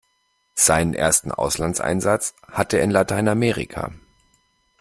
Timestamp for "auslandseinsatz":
1.31-2.33